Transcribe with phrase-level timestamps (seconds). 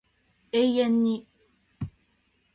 [0.51, 1.27] 永遠に